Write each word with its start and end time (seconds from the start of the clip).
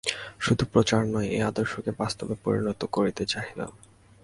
শুধু 0.39 0.63
প্রচার 0.73 1.01
নয়, 1.05 1.27
এই 1.27 1.41
আদর্শকে 1.41 1.91
বাস্তবে 1.97 2.35
পরিণত 2.43 2.81
করিতে 2.91 3.23
চাহিলাম। 3.25 3.71